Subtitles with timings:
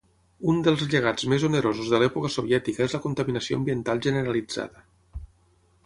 [0.51, 4.87] Un dels llegats més onerosos de l'època soviètica és la contaminació ambiental generalitzada.